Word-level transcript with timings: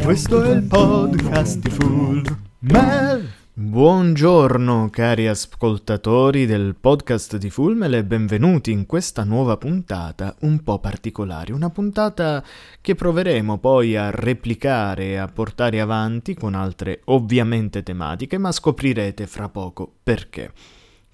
Questo 0.00 0.42
è 0.42 0.50
il 0.50 0.62
podcast 0.62 1.58
di 1.58 1.70
Full 1.70 2.24
Mel. 2.60 3.30
Buongiorno 3.52 4.88
cari 4.90 5.28
ascoltatori 5.28 6.46
del 6.46 6.74
podcast 6.74 7.36
di 7.36 7.50
Fulmel 7.50 7.94
e 7.94 8.04
benvenuti 8.04 8.72
in 8.72 8.86
questa 8.86 9.24
nuova 9.24 9.56
puntata 9.56 10.34
un 10.40 10.62
po' 10.62 10.78
particolare, 10.78 11.52
una 11.52 11.70
puntata 11.70 12.42
che 12.80 12.94
proveremo 12.94 13.58
poi 13.58 13.96
a 13.96 14.10
replicare 14.10 15.10
e 15.10 15.16
a 15.16 15.28
portare 15.28 15.80
avanti 15.80 16.34
con 16.34 16.54
altre 16.54 17.02
ovviamente 17.04 17.82
tematiche, 17.82 18.38
ma 18.38 18.50
scoprirete 18.50 19.26
fra 19.26 19.48
poco 19.48 19.92
perché. 20.02 20.52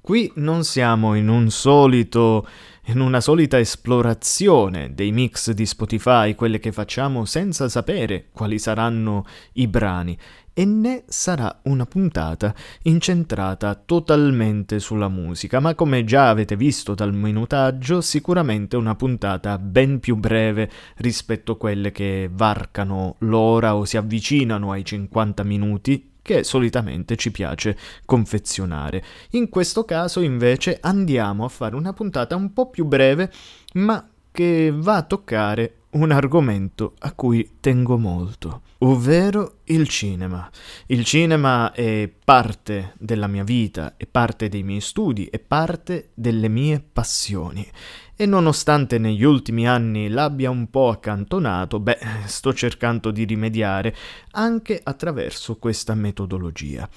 Qui 0.08 0.32
non 0.36 0.64
siamo 0.64 1.14
in 1.16 1.28
un 1.28 1.50
solito 1.50 2.48
in 2.86 3.00
una 3.00 3.20
solita 3.20 3.58
esplorazione 3.58 4.94
dei 4.94 5.12
mix 5.12 5.50
di 5.50 5.66
Spotify, 5.66 6.34
quelle 6.34 6.58
che 6.58 6.72
facciamo 6.72 7.26
senza 7.26 7.68
sapere 7.68 8.28
quali 8.32 8.58
saranno 8.58 9.26
i 9.52 9.68
brani, 9.68 10.16
e 10.54 10.64
né 10.64 11.04
sarà 11.08 11.60
una 11.64 11.84
puntata 11.84 12.54
incentrata 12.84 13.74
totalmente 13.74 14.78
sulla 14.78 15.08
musica, 15.08 15.60
ma 15.60 15.74
come 15.74 16.04
già 16.04 16.30
avete 16.30 16.56
visto 16.56 16.94
dal 16.94 17.12
minutaggio, 17.12 18.00
sicuramente 18.00 18.76
una 18.76 18.94
puntata 18.94 19.58
ben 19.58 20.00
più 20.00 20.16
breve 20.16 20.70
rispetto 20.96 21.52
a 21.52 21.58
quelle 21.58 21.92
che 21.92 22.30
varcano 22.32 23.16
l'ora 23.18 23.76
o 23.76 23.84
si 23.84 23.98
avvicinano 23.98 24.70
ai 24.70 24.86
50 24.86 25.44
minuti 25.44 26.16
che 26.28 26.44
solitamente 26.44 27.16
ci 27.16 27.30
piace 27.30 27.74
confezionare. 28.04 29.02
In 29.30 29.48
questo 29.48 29.86
caso 29.86 30.20
invece 30.20 30.76
andiamo 30.78 31.46
a 31.46 31.48
fare 31.48 31.74
una 31.74 31.94
puntata 31.94 32.36
un 32.36 32.52
po' 32.52 32.68
più 32.68 32.84
breve, 32.84 33.32
ma 33.74 34.06
che 34.30 34.70
va 34.70 34.96
a 34.96 35.02
toccare 35.04 35.77
un 35.90 36.10
argomento 36.10 36.94
a 36.98 37.12
cui 37.12 37.56
tengo 37.60 37.96
molto, 37.96 38.62
ovvero 38.78 39.60
il 39.64 39.88
cinema. 39.88 40.50
Il 40.86 41.04
cinema 41.04 41.72
è 41.72 42.10
parte 42.24 42.94
della 42.98 43.26
mia 43.26 43.44
vita, 43.44 43.94
è 43.96 44.06
parte 44.06 44.48
dei 44.48 44.62
miei 44.62 44.80
studi, 44.80 45.26
è 45.26 45.38
parte 45.38 46.10
delle 46.14 46.48
mie 46.48 46.84
passioni. 46.92 47.66
E 48.14 48.26
nonostante 48.26 48.98
negli 48.98 49.22
ultimi 49.22 49.68
anni 49.68 50.08
l'abbia 50.08 50.50
un 50.50 50.68
po' 50.68 50.88
accantonato, 50.88 51.80
beh, 51.80 51.98
sto 52.26 52.52
cercando 52.52 53.10
di 53.10 53.24
rimediare 53.24 53.94
anche 54.32 54.80
attraverso 54.82 55.56
questa 55.56 55.94
metodologia. 55.94 56.88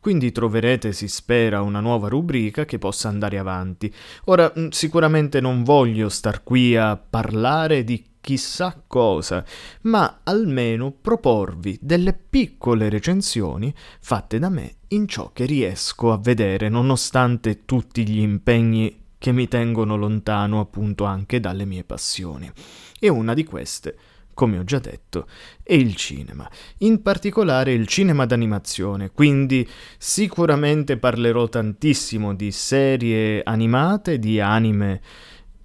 Quindi 0.00 0.32
troverete, 0.32 0.94
si 0.94 1.08
spera, 1.08 1.60
una 1.60 1.80
nuova 1.80 2.08
rubrica 2.08 2.64
che 2.64 2.78
possa 2.78 3.08
andare 3.08 3.36
avanti. 3.36 3.92
Ora, 4.24 4.50
sicuramente 4.70 5.42
non 5.42 5.62
voglio 5.62 6.08
star 6.08 6.42
qui 6.42 6.74
a 6.74 6.96
parlare 6.96 7.84
di 7.84 8.02
chissà 8.20 8.82
cosa, 8.86 9.44
ma 9.82 10.20
almeno 10.24 10.92
proporvi 10.92 11.78
delle 11.80 12.12
piccole 12.12 12.88
recensioni 12.88 13.74
fatte 14.00 14.38
da 14.38 14.48
me 14.48 14.76
in 14.88 15.06
ciò 15.08 15.30
che 15.32 15.44
riesco 15.46 16.12
a 16.12 16.18
vedere 16.18 16.68
nonostante 16.68 17.64
tutti 17.64 18.06
gli 18.06 18.20
impegni 18.20 18.98
che 19.18 19.32
mi 19.32 19.48
tengono 19.48 19.96
lontano 19.96 20.60
appunto 20.60 21.04
anche 21.04 21.40
dalle 21.40 21.64
mie 21.64 21.84
passioni. 21.84 22.50
E 22.98 23.08
una 23.08 23.34
di 23.34 23.44
queste 23.44 23.96
come 24.40 24.56
ho 24.56 24.64
già 24.64 24.78
detto, 24.78 25.26
è 25.62 25.74
il 25.74 25.94
cinema, 25.96 26.50
in 26.78 27.02
particolare 27.02 27.74
il 27.74 27.86
cinema 27.86 28.24
d'animazione, 28.24 29.10
quindi 29.10 29.68
sicuramente 29.98 30.96
parlerò 30.96 31.46
tantissimo 31.46 32.34
di 32.34 32.50
serie 32.50 33.42
animate, 33.44 34.18
di 34.18 34.40
anime 34.40 35.02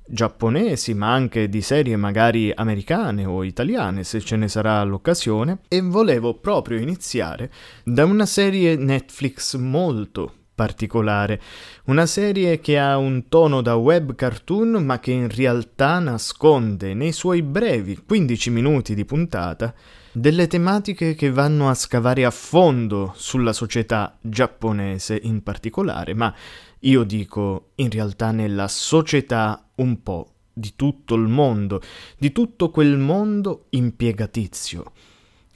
giapponesi, 0.07 0.93
ma 0.93 1.13
anche 1.13 1.49
di 1.49 1.61
serie 1.61 1.95
magari 1.95 2.51
americane 2.53 3.25
o 3.25 3.43
italiane, 3.43 4.03
se 4.03 4.21
ce 4.21 4.35
ne 4.35 4.47
sarà 4.47 4.83
l'occasione, 4.83 5.59
e 5.67 5.81
volevo 5.81 6.35
proprio 6.35 6.77
iniziare 6.77 7.51
da 7.83 8.05
una 8.05 8.25
serie 8.25 8.75
Netflix 8.75 9.55
molto 9.55 10.33
particolare, 10.55 11.41
una 11.85 12.05
serie 12.05 12.61
che 12.61 12.79
ha 12.79 12.97
un 12.97 13.27
tono 13.27 13.61
da 13.61 13.75
web 13.75 14.15
cartoon 14.15 14.83
ma 14.85 14.99
che 14.99 15.11
in 15.11 15.29
realtà 15.29 15.99
nasconde 15.99 16.93
nei 16.93 17.11
suoi 17.11 17.41
brevi 17.41 17.97
15 17.97 18.49
minuti 18.51 18.95
di 18.95 19.03
puntata 19.03 19.73
delle 20.13 20.47
tematiche 20.47 21.13
che 21.13 21.29
vanno 21.29 21.69
a 21.69 21.73
scavare 21.73 22.23
a 22.23 22.31
fondo 22.31 23.11
sulla 23.17 23.51
società 23.51 24.17
giapponese 24.21 25.19
in 25.21 25.43
particolare, 25.43 26.13
ma 26.13 26.33
io 26.79 27.03
dico 27.03 27.71
in 27.75 27.89
realtà 27.89 28.31
nella 28.31 28.69
società 28.69 29.64
un 29.75 30.01
po' 30.01 30.33
di 30.53 30.73
tutto 30.75 31.15
il 31.15 31.27
mondo, 31.27 31.81
di 32.17 32.31
tutto 32.31 32.69
quel 32.69 32.97
mondo 32.97 33.65
impiegatizio. 33.69 34.91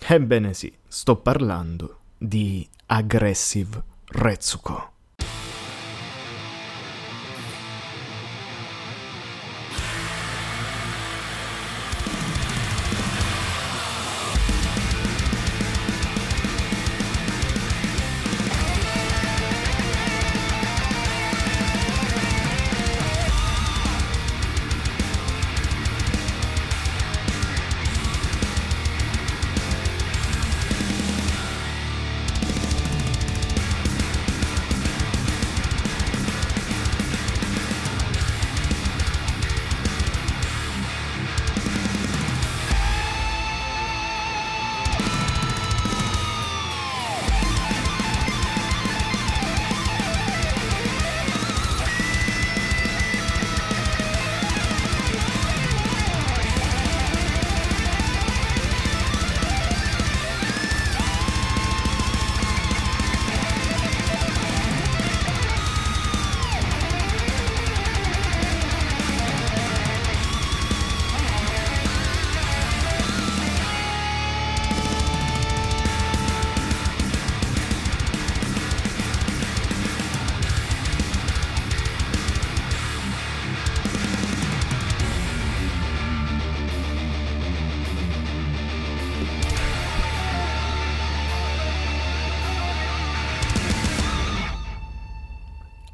Ebbene 0.08 0.54
sì, 0.54 0.74
sto 0.88 1.18
parlando 1.18 2.00
di 2.18 2.68
Aggressive 2.88 3.84
Retsuko. 4.08 4.94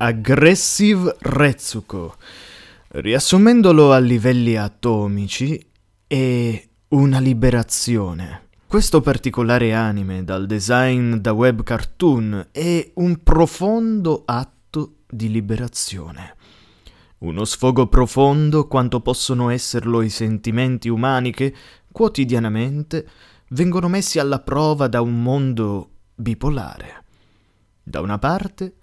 Aggressive 0.06 1.16
Retsuko. 1.18 2.16
Riassumendolo 2.90 3.92
a 3.92 3.98
livelli 3.98 4.56
atomici, 4.56 5.60
è 6.06 6.64
una 6.90 7.18
liberazione. 7.18 8.50
Questo 8.68 9.02
particolare 9.02 9.74
anime, 9.74 10.24
dal 10.24 10.46
design 10.46 11.16
da 11.16 11.32
web 11.32 11.64
cartoon, 11.64 12.50
è 12.52 12.92
un 12.98 13.24
profondo 13.24 14.22
atto 14.28 14.98
di 15.10 15.32
liberazione. 15.32 16.36
Uno 17.20 17.44
sfogo 17.44 17.88
profondo 17.88 18.68
quanto 18.68 19.00
possono 19.02 19.50
esserlo 19.50 20.04
i 20.04 20.10
sentimenti 20.10 20.88
umani 20.88 21.32
che, 21.32 21.52
quotidianamente, 21.92 23.10
vengono 23.50 23.88
messi 23.88 24.20
alla 24.20 24.40
prova 24.40 24.88
da 24.88 25.02
un 25.02 25.20
mondo 25.24 25.90
bipolare. 26.14 27.04
Da 27.82 28.02
una 28.02 28.20
parte, 28.20 28.76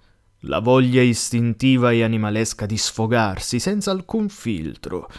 la 0.45 0.59
voglia 0.59 1.01
istintiva 1.01 1.91
e 1.91 2.03
animalesca 2.03 2.65
di 2.65 2.77
sfogarsi 2.77 3.59
senza 3.59 3.91
alcun 3.91 4.29
filtro, 4.29 5.09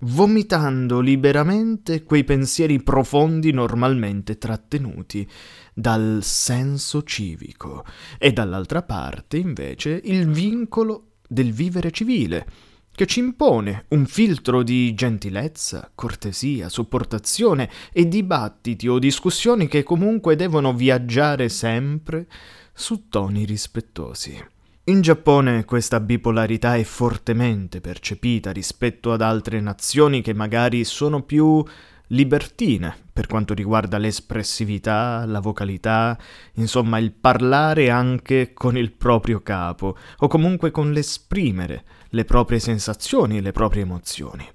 vomitando 0.00 1.00
liberamente 1.00 2.02
quei 2.02 2.24
pensieri 2.24 2.82
profondi 2.82 3.52
normalmente 3.52 4.36
trattenuti 4.36 5.28
dal 5.72 6.20
senso 6.22 7.02
civico, 7.02 7.84
e 8.18 8.32
dall'altra 8.32 8.82
parte 8.82 9.38
invece 9.38 10.00
il 10.04 10.28
vincolo 10.28 11.12
del 11.26 11.52
vivere 11.52 11.90
civile, 11.90 12.46
che 12.94 13.06
ci 13.06 13.18
impone 13.18 13.86
un 13.88 14.06
filtro 14.06 14.62
di 14.62 14.94
gentilezza, 14.94 15.90
cortesia, 15.94 16.68
sopportazione 16.68 17.68
e 17.92 18.06
dibattiti 18.06 18.86
o 18.86 19.00
discussioni 19.00 19.66
che 19.66 19.82
comunque 19.82 20.36
devono 20.36 20.72
viaggiare 20.72 21.48
sempre 21.48 22.28
su 22.72 23.08
toni 23.08 23.44
rispettosi. 23.44 24.52
In 24.86 25.00
Giappone 25.00 25.64
questa 25.64 25.98
bipolarità 25.98 26.76
è 26.76 26.82
fortemente 26.82 27.80
percepita 27.80 28.50
rispetto 28.50 29.12
ad 29.12 29.22
altre 29.22 29.58
nazioni 29.60 30.20
che 30.20 30.34
magari 30.34 30.84
sono 30.84 31.22
più 31.22 31.64
libertine 32.08 32.94
per 33.10 33.26
quanto 33.26 33.54
riguarda 33.54 33.96
l'espressività, 33.96 35.24
la 35.24 35.40
vocalità, 35.40 36.18
insomma 36.56 36.98
il 36.98 37.12
parlare 37.12 37.88
anche 37.88 38.52
con 38.52 38.76
il 38.76 38.92
proprio 38.92 39.40
capo 39.40 39.96
o 40.18 40.28
comunque 40.28 40.70
con 40.70 40.92
l'esprimere 40.92 41.84
le 42.10 42.26
proprie 42.26 42.58
sensazioni 42.58 43.38
e 43.38 43.40
le 43.40 43.52
proprie 43.52 43.84
emozioni. 43.84 44.46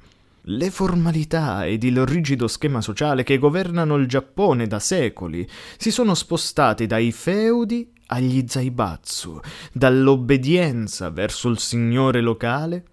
Le 0.42 0.70
formalità 0.70 1.66
ed 1.66 1.84
il 1.84 2.06
rigido 2.06 2.48
schema 2.48 2.82
sociale 2.82 3.24
che 3.24 3.40
governano 3.40 3.96
il 3.96 4.08
Giappone 4.08 4.68
da 4.68 4.78
secoli 4.78 5.50
si 5.76 5.90
sono 5.90 6.14
spostati 6.14 6.86
dai 6.86 7.12
feudi 7.12 7.94
agli 8.12 8.46
zaibatsu, 8.48 9.40
dall'obbedienza 9.72 11.10
verso 11.10 11.50
il 11.50 11.60
signore 11.60 12.22
locale 12.22 12.86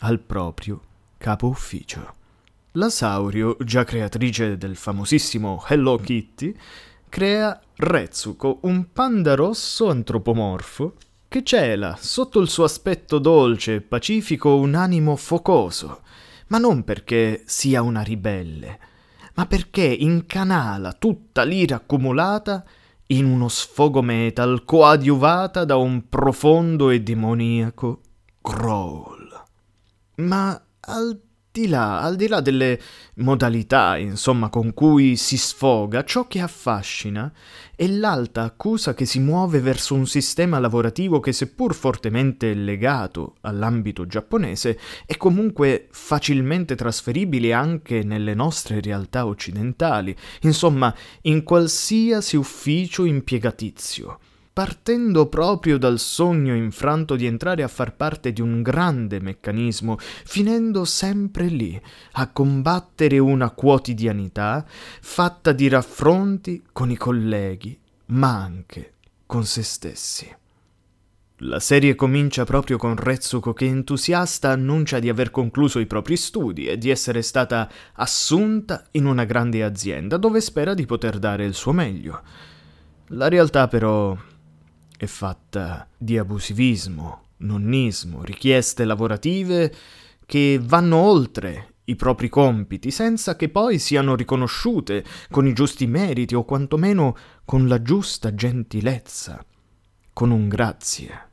al 0.00 0.20
proprio 0.20 0.80
capo 1.18 1.48
ufficio. 1.48 2.14
La 2.72 2.90
Saurio, 2.90 3.56
già 3.60 3.84
creatrice 3.84 4.56
del 4.56 4.76
famosissimo 4.76 5.64
Hello 5.66 5.96
Kitty, 5.96 6.54
crea 7.08 7.60
Retsuko, 7.76 8.60
un 8.62 8.92
panda 8.92 9.34
rosso 9.34 9.88
antropomorfo 9.88 10.94
che 11.28 11.42
cela 11.42 11.96
sotto 11.98 12.40
il 12.40 12.48
suo 12.48 12.64
aspetto 12.64 13.18
dolce 13.18 13.74
e 13.74 13.80
pacifico 13.80 14.56
un 14.56 14.74
animo 14.74 15.16
focoso, 15.16 16.02
ma 16.48 16.58
non 16.58 16.84
perché 16.84 17.42
sia 17.44 17.82
una 17.82 18.02
ribelle, 18.02 18.78
ma 19.34 19.46
perché 19.46 19.84
incanala 19.84 20.94
tutta 20.94 21.42
l'ira 21.42 21.76
accumulata 21.76 22.64
in 23.10 23.24
uno 23.24 23.48
sfogo 23.48 24.02
metal 24.02 24.64
coadiuvata 24.64 25.64
da 25.64 25.76
un 25.76 26.08
profondo 26.08 26.90
e 26.90 27.00
demoniaco 27.00 28.00
growl. 28.42 29.44
Ma 30.16 30.60
al 30.80 31.27
di 31.58 31.66
là, 31.66 32.00
al 32.00 32.14
di 32.14 32.28
là 32.28 32.40
delle 32.40 32.78
modalità, 33.14 33.96
insomma, 33.96 34.48
con 34.48 34.72
cui 34.74 35.16
si 35.16 35.36
sfoga, 35.36 36.04
ciò 36.04 36.28
che 36.28 36.40
affascina 36.40 37.32
è 37.74 37.86
l'alta 37.88 38.42
accusa 38.42 38.94
che 38.94 39.04
si 39.04 39.18
muove 39.18 39.58
verso 39.60 39.94
un 39.94 40.06
sistema 40.06 40.60
lavorativo 40.60 41.18
che, 41.18 41.32
seppur 41.32 41.74
fortemente 41.74 42.54
legato 42.54 43.34
all'ambito 43.40 44.06
giapponese, 44.06 44.78
è 45.04 45.16
comunque 45.16 45.88
facilmente 45.90 46.76
trasferibile 46.76 47.52
anche 47.52 48.04
nelle 48.04 48.34
nostre 48.34 48.80
realtà 48.80 49.26
occidentali, 49.26 50.14
insomma, 50.42 50.94
in 51.22 51.42
qualsiasi 51.42 52.36
ufficio 52.36 53.04
impiegatizio 53.04 54.20
partendo 54.58 55.28
proprio 55.28 55.78
dal 55.78 56.00
sogno 56.00 56.52
infranto 56.52 57.14
di 57.14 57.26
entrare 57.26 57.62
a 57.62 57.68
far 57.68 57.94
parte 57.94 58.32
di 58.32 58.40
un 58.40 58.60
grande 58.60 59.20
meccanismo, 59.20 59.96
finendo 60.00 60.84
sempre 60.84 61.46
lì, 61.46 61.80
a 62.14 62.32
combattere 62.32 63.20
una 63.20 63.50
quotidianità 63.50 64.66
fatta 64.66 65.52
di 65.52 65.68
raffronti 65.68 66.64
con 66.72 66.90
i 66.90 66.96
colleghi, 66.96 67.78
ma 68.06 68.34
anche 68.34 68.94
con 69.26 69.44
se 69.44 69.62
stessi. 69.62 70.36
La 71.42 71.60
serie 71.60 71.94
comincia 71.94 72.42
proprio 72.42 72.78
con 72.78 72.96
Retsuko 72.96 73.52
che 73.52 73.66
entusiasta 73.66 74.50
annuncia 74.50 74.98
di 74.98 75.08
aver 75.08 75.30
concluso 75.30 75.78
i 75.78 75.86
propri 75.86 76.16
studi 76.16 76.66
e 76.66 76.76
di 76.76 76.90
essere 76.90 77.22
stata 77.22 77.70
assunta 77.92 78.84
in 78.90 79.06
una 79.06 79.22
grande 79.22 79.62
azienda 79.62 80.16
dove 80.16 80.40
spera 80.40 80.74
di 80.74 80.84
poter 80.84 81.20
dare 81.20 81.44
il 81.44 81.54
suo 81.54 81.70
meglio. 81.70 82.22
La 83.12 83.28
realtà 83.28 83.68
però 83.68 84.16
è 84.98 85.06
fatta 85.06 85.86
di 85.96 86.18
abusivismo, 86.18 87.26
nonnismo, 87.38 88.24
richieste 88.24 88.84
lavorative 88.84 89.72
che 90.26 90.60
vanno 90.60 90.96
oltre 90.96 91.74
i 91.84 91.94
propri 91.94 92.28
compiti 92.28 92.90
senza 92.90 93.36
che 93.36 93.48
poi 93.48 93.78
siano 93.78 94.16
riconosciute 94.16 95.04
con 95.30 95.46
i 95.46 95.52
giusti 95.52 95.86
meriti 95.86 96.34
o 96.34 96.44
quantomeno 96.44 97.16
con 97.44 97.68
la 97.68 97.80
giusta 97.80 98.34
gentilezza, 98.34 99.42
con 100.12 100.32
un 100.32 100.48
grazie. 100.48 101.26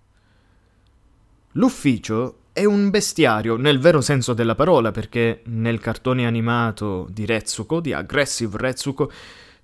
L'ufficio 1.53 2.41
è 2.53 2.65
un 2.65 2.91
bestiario 2.91 3.57
nel 3.57 3.79
vero 3.79 3.99
senso 3.99 4.33
della 4.33 4.55
parola 4.55 4.91
perché 4.91 5.41
nel 5.45 5.79
cartone 5.79 6.27
animato 6.27 7.07
di 7.09 7.25
Retsuko, 7.25 7.79
di 7.79 7.93
Aggressive 7.93 8.57
Retsuko, 8.57 9.11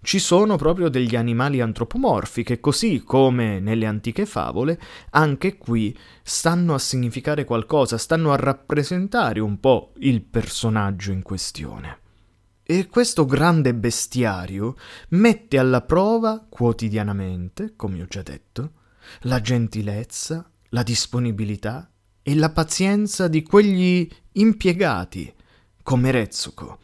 ci 0.03 0.17
sono 0.17 0.55
proprio 0.55 0.89
degli 0.89 1.15
animali 1.15 1.61
antropomorfi 1.61 2.43
che 2.43 2.59
così 2.59 3.03
come 3.05 3.59
nelle 3.59 3.85
antiche 3.85 4.25
favole, 4.25 4.79
anche 5.11 5.57
qui 5.57 5.95
stanno 6.23 6.73
a 6.73 6.79
significare 6.79 7.45
qualcosa, 7.45 7.97
stanno 7.97 8.31
a 8.31 8.35
rappresentare 8.35 9.39
un 9.39 9.59
po' 9.59 9.93
il 9.99 10.23
personaggio 10.23 11.11
in 11.11 11.21
questione. 11.21 11.99
E 12.63 12.87
questo 12.87 13.25
grande 13.25 13.75
bestiario 13.75 14.75
mette 15.09 15.59
alla 15.59 15.81
prova 15.81 16.45
quotidianamente, 16.49 17.73
come 17.75 18.01
ho 18.01 18.05
già 18.05 18.23
detto, 18.23 18.71
la 19.21 19.39
gentilezza, 19.39 20.49
la 20.69 20.83
disponibilità 20.83 21.91
e 22.23 22.35
la 22.35 22.49
pazienza 22.49 23.27
di 23.27 23.43
quegli 23.43 24.09
impiegati, 24.33 25.31
come 25.83 26.11
Retsuko, 26.11 26.79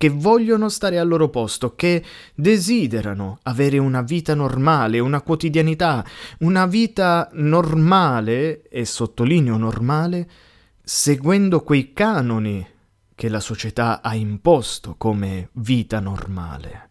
che 0.00 0.08
vogliono 0.08 0.70
stare 0.70 0.98
al 0.98 1.06
loro 1.06 1.28
posto, 1.28 1.74
che 1.74 2.02
desiderano 2.34 3.38
avere 3.42 3.76
una 3.76 4.00
vita 4.00 4.34
normale, 4.34 4.98
una 4.98 5.20
quotidianità, 5.20 6.02
una 6.38 6.64
vita 6.64 7.28
normale, 7.34 8.62
e 8.70 8.86
sottolineo 8.86 9.58
normale, 9.58 10.26
seguendo 10.82 11.60
quei 11.60 11.92
canoni 11.92 12.66
che 13.14 13.28
la 13.28 13.40
società 13.40 14.00
ha 14.00 14.14
imposto 14.14 14.94
come 14.96 15.50
vita 15.52 16.00
normale. 16.00 16.88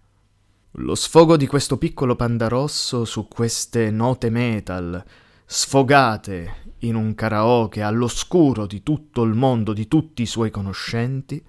Lo 0.74 0.94
sfogo 0.94 1.36
di 1.36 1.48
questo 1.48 1.80
piccolo 1.80 2.16
panda 2.16 2.48
rosso 2.48 3.06
su 3.06 3.28
queste 3.28 3.90
note 3.90 4.30
metal, 4.30 5.04
sfogate 5.48 6.76
in 6.82 6.94
un 6.94 7.16
karaoke 7.16 7.82
all'oscuro 7.82 8.68
di 8.68 8.84
tutto 8.84 9.24
il 9.24 9.34
mondo, 9.34 9.74
di 9.74 9.88
tutti 9.88 10.22
i 10.22 10.28
suoi 10.28 10.52
conoscenti, 10.52 11.44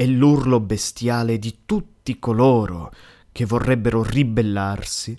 è 0.00 0.06
l'urlo 0.06 0.60
bestiale 0.60 1.38
di 1.38 1.58
tutti 1.66 2.18
coloro 2.18 2.90
che 3.32 3.44
vorrebbero 3.44 4.02
ribellarsi, 4.02 5.14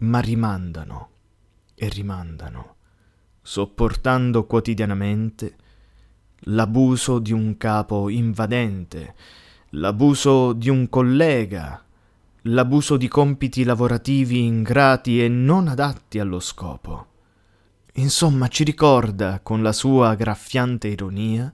ma 0.00 0.20
rimandano 0.20 1.08
e 1.74 1.88
rimandano, 1.88 2.74
sopportando 3.40 4.44
quotidianamente 4.44 5.56
l'abuso 6.40 7.20
di 7.20 7.32
un 7.32 7.56
capo 7.56 8.10
invadente, 8.10 9.14
l'abuso 9.70 10.52
di 10.52 10.68
un 10.68 10.90
collega, 10.90 11.82
l'abuso 12.42 12.98
di 12.98 13.08
compiti 13.08 13.64
lavorativi 13.64 14.44
ingrati 14.44 15.24
e 15.24 15.28
non 15.28 15.68
adatti 15.68 16.18
allo 16.18 16.40
scopo. 16.40 17.06
Insomma, 17.94 18.48
ci 18.48 18.62
ricorda, 18.62 19.40
con 19.40 19.62
la 19.62 19.72
sua 19.72 20.14
graffiante 20.16 20.88
ironia, 20.88 21.50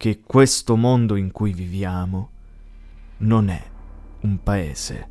che 0.00 0.22
questo 0.24 0.76
mondo 0.76 1.14
in 1.14 1.30
cui 1.30 1.52
viviamo 1.52 2.30
non 3.18 3.50
è 3.50 3.62
un 4.20 4.42
paese 4.42 5.06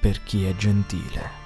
per 0.00 0.22
chi 0.22 0.44
è 0.44 0.54
gentile. 0.54 1.41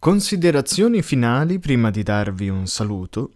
Considerazioni 0.00 1.02
finali 1.02 1.58
prima 1.58 1.90
di 1.90 2.02
darvi 2.02 2.48
un 2.48 2.66
saluto? 2.66 3.32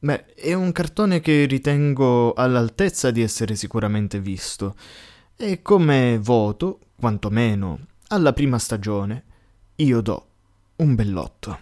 Beh, 0.00 0.24
è 0.34 0.52
un 0.52 0.72
cartone 0.72 1.20
che 1.20 1.44
ritengo 1.44 2.32
all'altezza 2.32 3.12
di 3.12 3.22
essere 3.22 3.54
sicuramente 3.54 4.18
visto 4.18 4.74
e 5.36 5.62
come 5.62 6.18
voto, 6.20 6.80
quantomeno 6.96 7.78
alla 8.08 8.32
prima 8.32 8.58
stagione, 8.58 9.24
io 9.76 10.00
do 10.00 10.26
un 10.78 10.96
bellotto. 10.96 11.58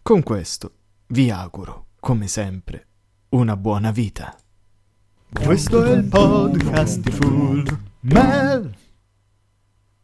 Con 0.00 0.22
questo 0.22 0.72
vi 1.08 1.30
auguro, 1.30 1.88
come 2.00 2.28
sempre, 2.28 2.86
una 3.30 3.58
buona 3.58 3.90
vita. 3.90 4.34
Questo 5.30 5.84
è 5.84 5.90
il 5.90 6.04
podcast 6.04 7.00
di 7.00 7.10
Full 7.10 7.78
Mel. 8.00 8.74